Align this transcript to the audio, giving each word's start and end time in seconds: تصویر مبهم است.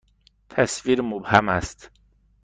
تصویر 0.49 1.01
مبهم 1.01 1.49
است. 1.49 1.91